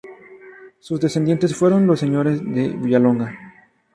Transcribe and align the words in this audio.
Sus 0.79 0.99
descendientes 0.99 1.55
fueron 1.55 1.85
los 1.85 1.99
señores 1.99 2.39
de 2.43 2.69
Villalonga. 2.69 3.37